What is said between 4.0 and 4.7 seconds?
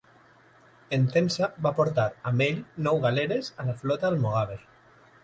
almogàver.